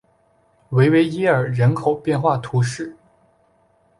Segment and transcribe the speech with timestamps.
[0.69, 2.97] 维维耶尔人口变化图示